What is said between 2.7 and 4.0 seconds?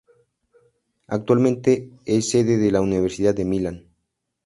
la Universidad de Milán.